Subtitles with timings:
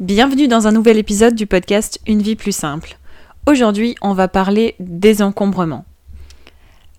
[0.00, 2.98] Bienvenue dans un nouvel épisode du podcast Une vie plus simple.
[3.46, 5.86] Aujourd'hui, on va parler désencombrement.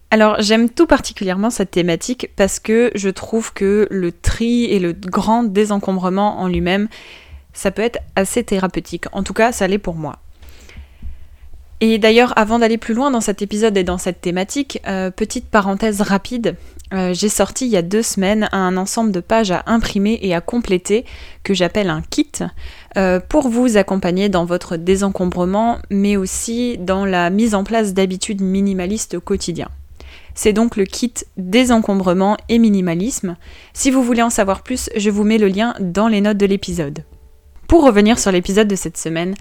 [0.10, 4.94] Alors j'aime tout particulièrement cette thématique parce que je trouve que le tri et le
[4.94, 6.88] grand désencombrement en lui-même,
[7.54, 9.06] ça peut être assez thérapeutique.
[9.12, 10.18] En tout cas, ça l'est pour moi.
[11.82, 15.46] Et d'ailleurs, avant d'aller plus loin dans cet épisode et dans cette thématique, euh, petite
[15.46, 16.56] parenthèse rapide,
[16.94, 20.34] euh, j'ai sorti il y a deux semaines un ensemble de pages à imprimer et
[20.34, 21.06] à compléter
[21.44, 22.32] que j'appelle un kit
[22.96, 28.42] euh, pour vous accompagner dans votre désencombrement, mais aussi dans la mise en place d'habitudes
[28.42, 29.68] minimalistes au quotidien.
[30.34, 33.38] C'est donc le kit désencombrement et minimalisme.
[33.74, 36.46] Si vous voulez en savoir plus, je vous mets le lien dans les notes de
[36.46, 37.04] l'épisode.
[37.68, 39.36] Pour revenir sur l'épisode de cette semaine,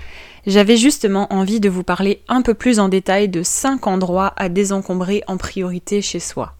[0.46, 4.48] j'avais justement envie de vous parler un peu plus en détail de 5 endroits à
[4.48, 6.56] désencombrer en priorité chez soi.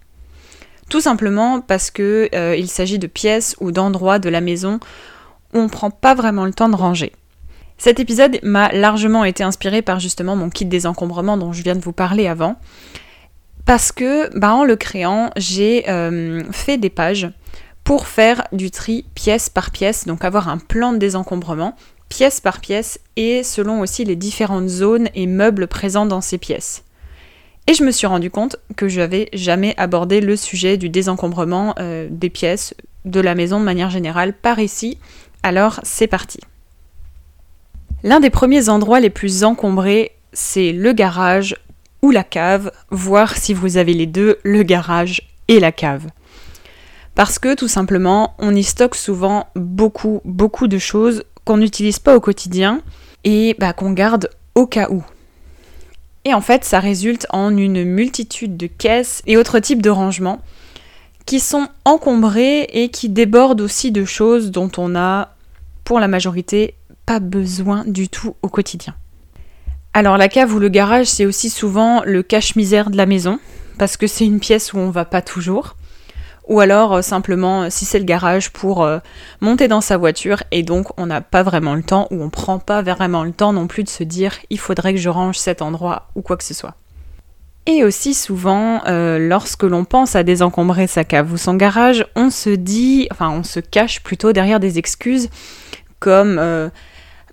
[0.88, 4.78] Tout simplement parce que euh, il s'agit de pièces ou d'endroits de la maison
[5.52, 7.12] où on ne prend pas vraiment le temps de ranger.
[7.78, 11.82] Cet épisode m'a largement été inspiré par justement mon kit désencombrement dont je viens de
[11.82, 12.56] vous parler avant.
[13.66, 17.28] Parce que bah, en le créant, j'ai euh, fait des pages
[17.84, 21.76] pour faire du tri pièce par pièce, donc avoir un plan de désencombrement
[22.08, 26.85] pièce par pièce et selon aussi les différentes zones et meubles présents dans ces pièces.
[27.66, 31.74] Et je me suis rendu compte que je n'avais jamais abordé le sujet du désencombrement
[31.78, 32.74] euh, des pièces
[33.04, 34.98] de la maison de manière générale par ici.
[35.42, 36.38] Alors c'est parti.
[38.02, 41.56] L'un des premiers endroits les plus encombrés, c'est le garage
[42.02, 46.06] ou la cave, voire si vous avez les deux, le garage et la cave.
[47.16, 52.14] Parce que tout simplement, on y stocke souvent beaucoup, beaucoup de choses qu'on n'utilise pas
[52.14, 52.82] au quotidien
[53.24, 55.02] et bah, qu'on garde au cas où.
[56.26, 60.40] Et en fait, ça résulte en une multitude de caisses et autres types de rangements
[61.24, 65.36] qui sont encombrés et qui débordent aussi de choses dont on a,
[65.84, 66.74] pour la majorité,
[67.06, 68.96] pas besoin du tout au quotidien.
[69.94, 73.38] Alors la cave ou le garage, c'est aussi souvent le cache-misère de la maison,
[73.78, 75.76] parce que c'est une pièce où on va pas toujours
[76.46, 78.98] ou alors euh, simplement euh, si c'est le garage pour euh,
[79.40, 82.58] monter dans sa voiture et donc on n'a pas vraiment le temps ou on prend
[82.58, 85.62] pas vraiment le temps non plus de se dire il faudrait que je range cet
[85.62, 86.74] endroit ou quoi que ce soit.
[87.68, 92.50] Et aussi souvent, lorsque l'on pense à désencombrer sa cave ou son garage, on se
[92.50, 95.30] dit, enfin on se cache plutôt derrière des excuses
[95.98, 96.36] comme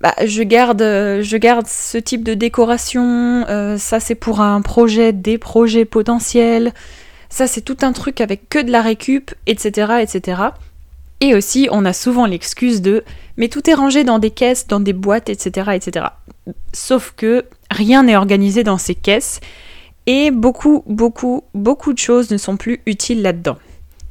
[0.01, 3.45] bah, je, garde, je garde ce type de décoration,
[3.77, 6.73] ça c'est pour un projet, des projets potentiels,
[7.33, 10.39] ça, c'est tout un truc avec que de la récup, etc., etc.
[11.19, 13.03] Et aussi, on a souvent l'excuse de
[13.37, 16.05] mais tout est rangé dans des caisses, dans des boîtes, etc., etc.
[16.73, 19.39] Sauf que rien n'est organisé dans ces caisses
[20.05, 23.57] et beaucoup, beaucoup, beaucoup de choses ne sont plus utiles là-dedans.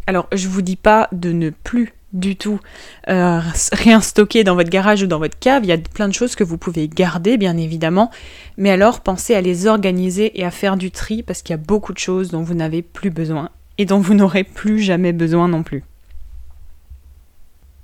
[0.09, 2.61] Alors, je vous dis pas de ne plus du tout
[3.09, 3.41] euh,
[3.73, 5.65] rien stocker dans votre garage ou dans votre cave.
[5.65, 8.11] Il y a plein de choses que vous pouvez garder, bien évidemment.
[8.57, 11.63] Mais alors, pensez à les organiser et à faire du tri parce qu'il y a
[11.63, 15.49] beaucoup de choses dont vous n'avez plus besoin et dont vous n'aurez plus jamais besoin
[15.49, 15.85] non plus.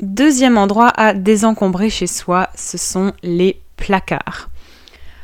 [0.00, 4.48] Deuxième endroit à désencombrer chez soi, ce sont les placards.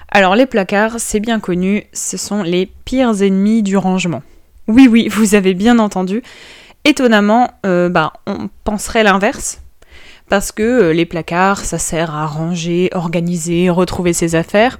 [0.08, 4.22] Alors les placards, c'est bien connu, ce sont les pires ennemis du rangement.
[4.66, 6.22] Oui oui, vous avez bien entendu,
[6.84, 9.62] Étonnamment, euh, bah, on penserait l'inverse,
[10.28, 14.78] parce que euh, les placards, ça sert à ranger, organiser, retrouver ses affaires,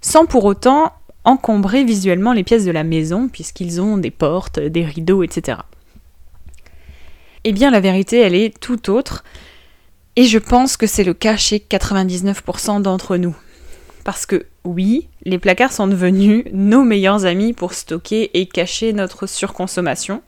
[0.00, 0.92] sans pour autant
[1.24, 5.58] encombrer visuellement les pièces de la maison, puisqu'ils ont des portes, des rideaux, etc.
[7.44, 9.22] Eh bien, la vérité, elle est tout autre,
[10.16, 13.36] et je pense que c'est le cas chez 99% d'entre nous.
[14.04, 19.26] Parce que oui, les placards sont devenus nos meilleurs amis pour stocker et cacher notre
[19.26, 20.22] surconsommation.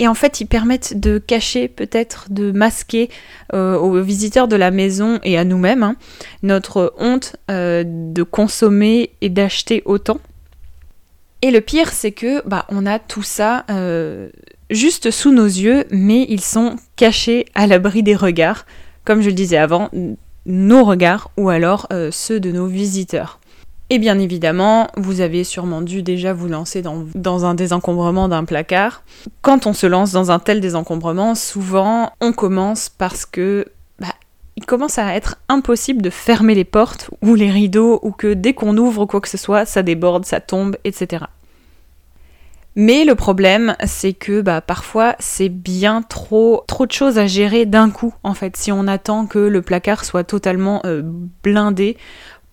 [0.00, 3.10] Et en fait, ils permettent de cacher, peut-être de masquer
[3.52, 5.96] euh, aux visiteurs de la maison et à nous-mêmes hein,
[6.42, 10.18] notre honte euh, de consommer et d'acheter autant.
[11.42, 14.30] Et le pire, c'est que bah, on a tout ça euh,
[14.70, 18.66] juste sous nos yeux, mais ils sont cachés à l'abri des regards.
[19.04, 19.90] Comme je le disais avant,
[20.46, 23.38] nos regards ou alors ceux de nos visiteurs.
[23.90, 29.02] Et bien évidemment, vous avez sûrement dû déjà vous lancer dans, un désencombrement d'un placard.
[29.42, 33.66] Quand on se lance dans un tel désencombrement, souvent on commence parce que
[33.98, 34.14] bah,
[34.56, 38.54] il commence à être impossible de fermer les portes ou les rideaux ou que dès
[38.54, 41.26] qu'on ouvre quoi que ce soit, ça déborde, ça tombe, etc.
[42.76, 47.66] Mais le problème, c'est que bah, parfois c'est bien trop, trop de choses à gérer
[47.66, 48.14] d'un coup.
[48.24, 51.02] En fait, si on attend que le placard soit totalement euh,
[51.44, 51.96] blindé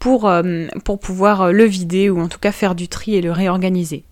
[0.02, 3.22] pour, euh, pour pouvoir euh, le vider ou en tout cas faire du tri et
[3.22, 4.04] le réorganiser.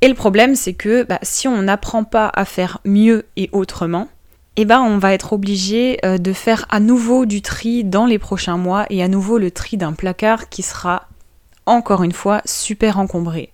[0.00, 4.08] Et le problème, c'est que bah, si on n'apprend pas à faire mieux et autrement,
[4.56, 8.18] eh ben, on va être obligé euh, de faire à nouveau du tri dans les
[8.18, 11.06] prochains mois et à nouveau le tri d'un placard qui sera
[11.66, 13.52] encore une fois super encombré.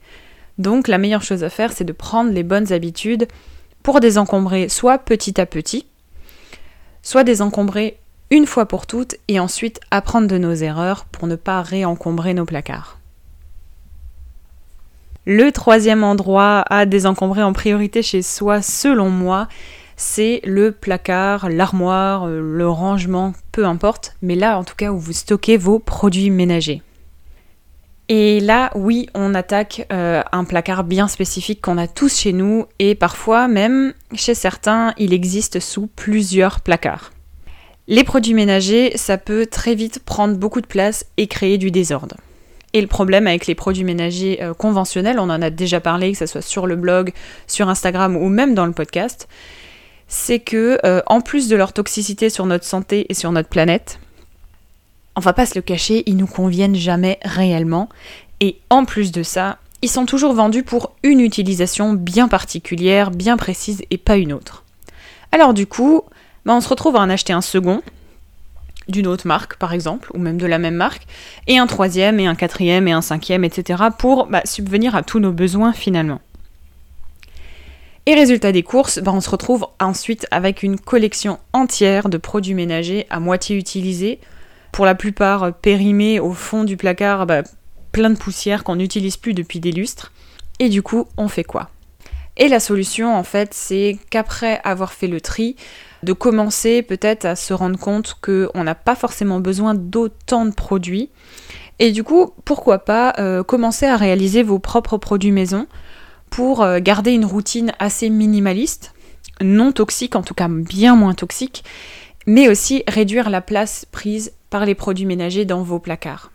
[0.56, 3.26] Donc la meilleure chose à faire, c'est de prendre les bonnes habitudes
[3.82, 5.84] pour désencombrer soit petit à petit,
[7.02, 7.98] soit désencombrer
[8.30, 12.44] une fois pour toutes et ensuite apprendre de nos erreurs pour ne pas réencombrer nos
[12.44, 12.98] placards.
[15.26, 19.48] Le troisième endroit à désencombrer en priorité chez soi, selon moi,
[19.96, 25.12] c'est le placard, l'armoire, le rangement, peu importe, mais là en tout cas où vous
[25.12, 26.82] stockez vos produits ménagers.
[28.08, 32.66] Et là, oui, on attaque euh, un placard bien spécifique qu'on a tous chez nous
[32.78, 37.10] et parfois même chez certains, il existe sous plusieurs placards.
[37.88, 42.16] Les produits ménagers, ça peut très vite prendre beaucoup de place et créer du désordre.
[42.72, 46.18] Et le problème avec les produits ménagers euh, conventionnels, on en a déjà parlé, que
[46.18, 47.12] ce soit sur le blog,
[47.46, 49.28] sur Instagram ou même dans le podcast,
[50.08, 54.00] c'est que euh, en plus de leur toxicité sur notre santé et sur notre planète,
[55.14, 57.88] on va pas se le cacher, ils nous conviennent jamais réellement.
[58.40, 63.36] Et en plus de ça, ils sont toujours vendus pour une utilisation bien particulière, bien
[63.36, 64.64] précise et pas une autre.
[65.32, 66.02] Alors du coup,
[66.46, 67.82] bah, on se retrouve à en acheter un second,
[68.88, 71.06] d'une autre marque par exemple, ou même de la même marque,
[71.46, 73.82] et un troisième, et un quatrième, et un cinquième, etc.
[73.98, 76.20] pour bah, subvenir à tous nos besoins finalement.
[78.06, 82.54] Et résultat des courses, bah, on se retrouve ensuite avec une collection entière de produits
[82.54, 84.20] ménagers à moitié utilisés,
[84.70, 87.26] pour la plupart périmés au fond du placard,
[87.90, 90.12] plein de poussière qu'on n'utilise plus depuis des lustres.
[90.60, 91.70] Et du coup, on fait quoi?
[92.36, 95.56] Et la solution, en fait, c'est qu'après avoir fait le tri,
[96.02, 101.10] de commencer peut-être à se rendre compte qu'on n'a pas forcément besoin d'autant de produits.
[101.78, 105.66] Et du coup, pourquoi pas euh, commencer à réaliser vos propres produits maison
[106.30, 108.94] pour euh, garder une routine assez minimaliste,
[109.42, 111.64] non toxique, en tout cas bien moins toxique,
[112.26, 116.30] mais aussi réduire la place prise par les produits ménagers dans vos placards.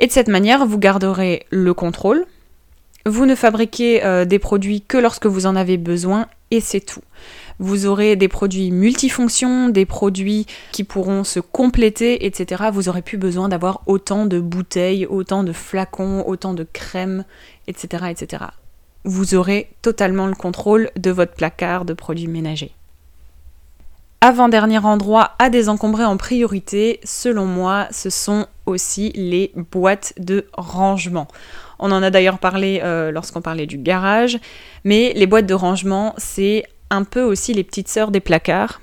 [0.00, 2.26] Et de cette manière, vous garderez le contrôle,
[3.06, 7.02] vous ne fabriquez euh, des produits que lorsque vous en avez besoin et c'est tout.
[7.58, 12.64] Vous aurez des produits multifonctions, des produits qui pourront se compléter, etc.
[12.72, 17.24] Vous aurez plus besoin d'avoir autant de bouteilles, autant de flacons, autant de crèmes,
[17.66, 18.44] etc., etc.
[19.04, 22.74] Vous aurez totalement le contrôle de votre placard de produits ménagers.
[24.20, 31.28] Avant-dernier endroit à désencombrer en priorité, selon moi, ce sont aussi les boîtes de rangement.
[31.78, 34.38] On en a d'ailleurs parlé euh, lorsqu'on parlait du garage,
[34.84, 38.80] mais les boîtes de rangement, c'est un peu aussi les petites sœurs des placards.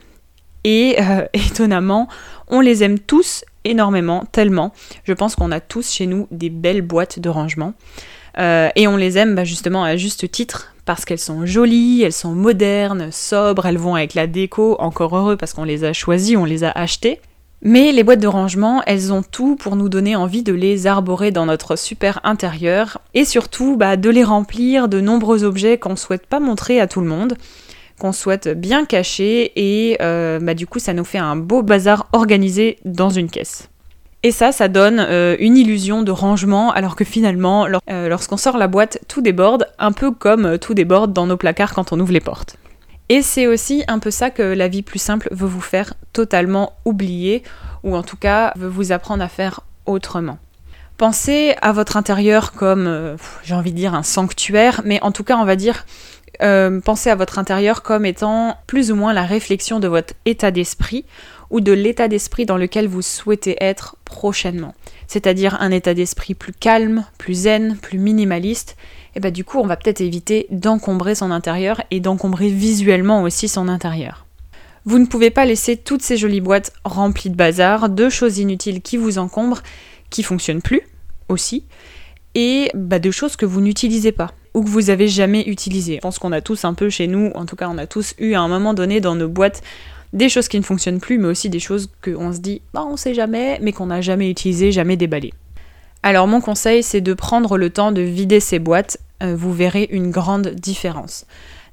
[0.64, 2.08] Et euh, étonnamment,
[2.48, 4.74] on les aime tous énormément, tellement.
[5.04, 7.74] Je pense qu'on a tous chez nous des belles boîtes de rangement.
[8.38, 12.14] Euh, et on les aime bah, justement à juste titre parce qu'elles sont jolies, elles
[12.14, 16.38] sont modernes, sobres, elles vont avec la déco, encore heureux parce qu'on les a choisies,
[16.38, 17.20] on les a achetées.
[17.68, 21.32] Mais les boîtes de rangement, elles ont tout pour nous donner envie de les arborer
[21.32, 25.96] dans notre super intérieur et surtout bah, de les remplir de nombreux objets qu'on ne
[25.96, 27.34] souhaite pas montrer à tout le monde,
[28.00, 32.08] qu'on souhaite bien cacher et euh, bah, du coup ça nous fait un beau bazar
[32.14, 33.68] organisé dans une caisse.
[34.22, 38.58] Et ça, ça donne euh, une illusion de rangement, alors que finalement, euh, lorsqu'on sort
[38.58, 42.12] la boîte, tout déborde, un peu comme tout déborde dans nos placards quand on ouvre
[42.12, 42.58] les portes.
[43.10, 46.74] Et c'est aussi un peu ça que la vie plus simple veut vous faire totalement
[46.86, 47.44] oublier,
[47.84, 50.40] ou en tout cas veut vous apprendre à faire autrement.
[50.98, 55.24] Pensez à votre intérieur comme, euh, j'ai envie de dire, un sanctuaire, mais en tout
[55.24, 55.86] cas, on va dire,
[56.42, 60.52] euh, pensez à votre intérieur comme étant plus ou moins la réflexion de votre état
[60.52, 61.06] d'esprit
[61.50, 64.74] ou de l'état d'esprit dans lequel vous souhaitez être prochainement.
[65.08, 68.78] C'est-à-dire un état d'esprit plus calme, plus zen, plus minimaliste,
[69.14, 73.50] et bah du coup on va peut-être éviter d'encombrer son intérieur et d'encombrer visuellement aussi
[73.50, 74.26] son intérieur.
[74.86, 78.82] Vous ne pouvez pas laisser toutes ces jolies boîtes remplies de bazar, de choses inutiles
[78.82, 79.64] qui vous encombrent,
[80.10, 80.84] qui fonctionnent plus
[81.28, 81.66] aussi,
[82.36, 85.96] et bah, de choses que vous n'utilisez pas ou que vous avez jamais utilisées.
[85.96, 88.16] Je pense qu'on a tous un peu chez nous, en tout cas on a tous
[88.18, 89.62] eu à un moment donné dans nos boîtes
[90.16, 92.98] des choses qui ne fonctionnent plus, mais aussi des choses qu'on se dit, bah on
[92.98, 95.34] sait jamais, mais qu'on n'a jamais utilisé, jamais déballé.
[96.02, 99.88] Alors mon conseil, c'est de prendre le temps de vider ces boîtes, euh, vous verrez
[99.92, 101.26] une grande différence.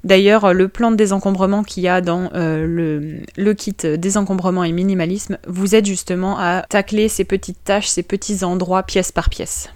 [0.03, 4.73] D'ailleurs, le plan de désencombrement qu'il y a dans euh, le, le, kit désencombrement et
[4.73, 9.69] minimalisme vous aide justement à tacler ces petites tâches, ces petits endroits pièce par pièce.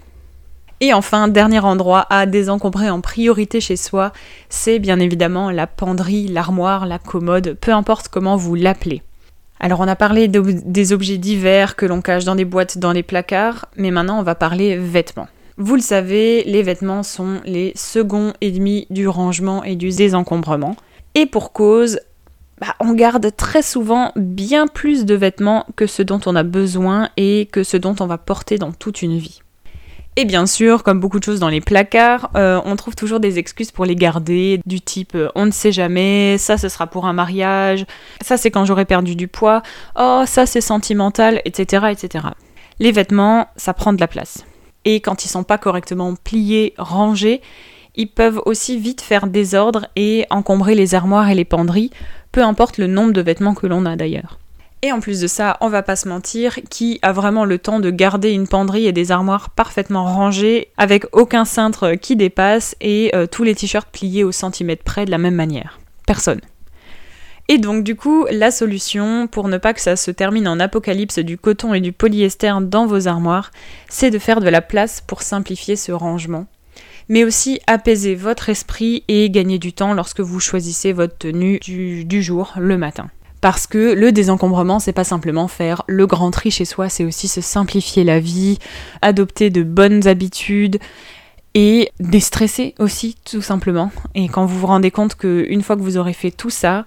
[0.80, 4.12] Et enfin, dernier endroit à désencombrer en priorité chez soi,
[4.48, 9.02] c'est bien évidemment la penderie, l'armoire, la commode, peu importe comment vous l'appelez.
[9.60, 13.02] Alors on a parlé des objets divers que l'on cache dans des boîtes, dans les
[13.02, 15.26] placards, mais maintenant on va parler vêtements.
[15.56, 20.76] Vous le savez, les vêtements sont les seconds ennemis du rangement et du désencombrement.
[21.16, 21.98] Et pour cause,
[22.60, 27.08] bah, on garde très souvent bien plus de vêtements que ce dont on a besoin
[27.16, 29.40] et que ce dont on va porter dans toute une vie.
[30.20, 33.38] Et bien sûr, comme beaucoup de choses dans les placards, euh, on trouve toujours des
[33.38, 37.06] excuses pour les garder, du type euh, on ne sait jamais, ça ce sera pour
[37.06, 37.86] un mariage,
[38.20, 39.62] ça c'est quand j'aurai perdu du poids,
[39.96, 42.24] oh ça c'est sentimental, etc., etc.
[42.80, 44.44] Les vêtements, ça prend de la place.
[44.84, 47.40] Et quand ils sont pas correctement pliés, rangés,
[47.94, 51.92] ils peuvent aussi vite faire désordre et encombrer les armoires et les penderies,
[52.32, 54.40] peu importe le nombre de vêtements que l'on a d'ailleurs.
[54.82, 57.80] Et en plus de ça, on va pas se mentir, qui a vraiment le temps
[57.80, 63.10] de garder une penderie et des armoires parfaitement rangées, avec aucun cintre qui dépasse et
[63.14, 66.40] euh, tous les t-shirts pliés au centimètre près de la même manière Personne.
[67.48, 71.18] Et donc du coup, la solution pour ne pas que ça se termine en apocalypse
[71.18, 73.50] du coton et du polyester dans vos armoires,
[73.88, 76.46] c'est de faire de la place pour simplifier ce rangement,
[77.08, 82.22] mais aussi apaiser votre esprit et gagner du temps lorsque vous choisissez votre tenue du
[82.22, 83.10] jour le matin.
[83.40, 87.28] Parce que le désencombrement, c'est pas simplement faire le grand tri chez soi, c'est aussi
[87.28, 88.58] se simplifier la vie,
[89.00, 90.78] adopter de bonnes habitudes
[91.54, 93.90] et déstresser aussi, tout simplement.
[94.14, 96.84] Et quand vous vous rendez compte qu'une fois que vous aurez fait tout ça,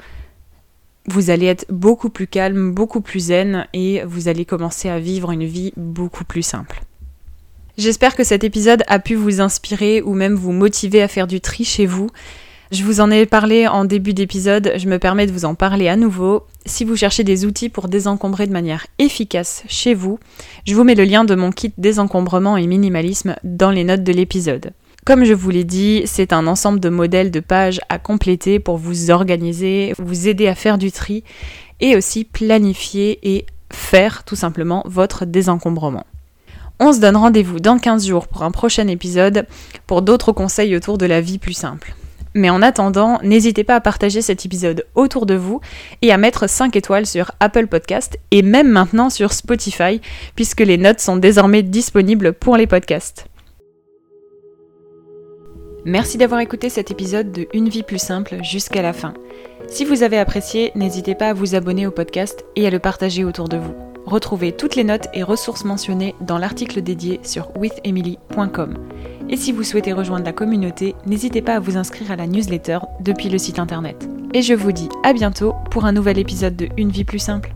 [1.07, 5.31] vous allez être beaucoup plus calme, beaucoup plus zen et vous allez commencer à vivre
[5.31, 6.83] une vie beaucoup plus simple.
[7.77, 11.41] J'espère que cet épisode a pu vous inspirer ou même vous motiver à faire du
[11.41, 12.09] tri chez vous.
[12.71, 15.89] Je vous en ai parlé en début d'épisode, je me permets de vous en parler
[15.89, 16.47] à nouveau.
[16.65, 20.19] Si vous cherchez des outils pour désencombrer de manière efficace chez vous,
[20.65, 24.13] je vous mets le lien de mon kit désencombrement et minimalisme dans les notes de
[24.13, 24.71] l'épisode.
[25.05, 28.77] Comme je vous l'ai dit, c'est un ensemble de modèles de pages à compléter pour
[28.77, 31.25] vous organiser, vous aider à faire du tri
[31.81, 36.05] et aussi planifier et faire tout simplement votre désencombrement.
[36.79, 39.45] On se donne rendez-vous dans 15 jours pour un prochain épisode
[39.87, 41.95] pour d'autres conseils autour de la vie plus simple.
[42.33, 45.59] Mais en attendant, n'hésitez pas à partager cet épisode autour de vous
[46.01, 50.01] et à mettre 5 étoiles sur Apple Podcast et même maintenant sur Spotify,
[50.35, 53.27] puisque les notes sont désormais disponibles pour les podcasts.
[55.83, 59.13] Merci d'avoir écouté cet épisode de Une vie plus simple jusqu'à la fin.
[59.67, 63.23] Si vous avez apprécié, n'hésitez pas à vous abonner au podcast et à le partager
[63.23, 63.73] autour de vous.
[64.05, 68.77] Retrouvez toutes les notes et ressources mentionnées dans l'article dédié sur withemily.com.
[69.31, 72.79] Et si vous souhaitez rejoindre la communauté, n'hésitez pas à vous inscrire à la newsletter
[72.99, 74.09] depuis le site internet.
[74.33, 77.53] Et je vous dis à bientôt pour un nouvel épisode de Une vie plus simple.